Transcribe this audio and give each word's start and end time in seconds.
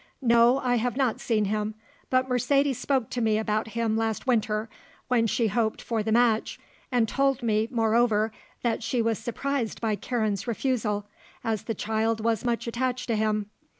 "No; 0.23 0.57
I 0.57 0.77
have 0.77 0.97
not 0.97 1.21
seen 1.21 1.45
him; 1.45 1.75
but 2.09 2.27
Mercedes 2.27 2.79
spoke 2.79 3.11
to 3.11 3.21
me 3.21 3.37
about 3.37 3.67
him 3.77 3.95
last 3.95 4.25
winter, 4.25 4.67
when 5.09 5.27
she 5.27 5.45
hoped 5.49 5.79
for 5.79 6.01
the 6.01 6.11
match, 6.11 6.59
and 6.91 7.07
told 7.07 7.43
me, 7.43 7.67
moreover, 7.69 8.31
that 8.63 8.81
she 8.81 8.99
was 8.99 9.19
surprised 9.19 9.79
by 9.79 9.95
Karen's 9.95 10.47
refusal, 10.47 11.05
as 11.43 11.65
the 11.65 11.75
child 11.75 12.19
was 12.19 12.43
much 12.43 12.65
attached 12.65 13.05
to 13.09 13.15
him. 13.15 13.51